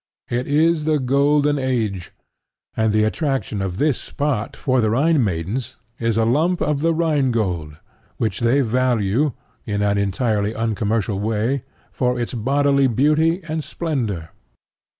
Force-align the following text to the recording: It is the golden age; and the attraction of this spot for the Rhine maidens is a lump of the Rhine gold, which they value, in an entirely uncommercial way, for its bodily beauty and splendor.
It 0.31 0.47
is 0.47 0.85
the 0.85 0.97
golden 0.99 1.59
age; 1.59 2.11
and 2.75 2.91
the 2.91 3.03
attraction 3.03 3.61
of 3.61 3.77
this 3.77 4.01
spot 4.01 4.55
for 4.55 4.81
the 4.81 4.89
Rhine 4.89 5.23
maidens 5.23 5.75
is 5.99 6.17
a 6.17 6.25
lump 6.25 6.59
of 6.59 6.81
the 6.81 6.91
Rhine 6.91 7.29
gold, 7.29 7.77
which 8.17 8.39
they 8.39 8.61
value, 8.61 9.33
in 9.63 9.83
an 9.83 9.99
entirely 9.99 10.55
uncommercial 10.55 11.19
way, 11.19 11.65
for 11.91 12.19
its 12.19 12.33
bodily 12.33 12.87
beauty 12.87 13.41
and 13.47 13.63
splendor. 13.63 14.29